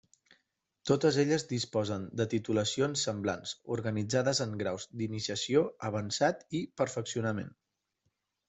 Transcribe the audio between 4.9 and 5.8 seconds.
d'iniciació,